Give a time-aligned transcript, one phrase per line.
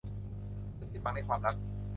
[0.77, 1.55] ฉันสิ้นหวังในความรัก